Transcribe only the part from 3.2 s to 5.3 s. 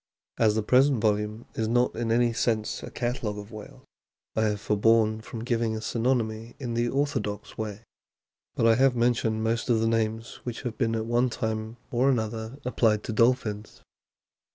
of whales, I have forborne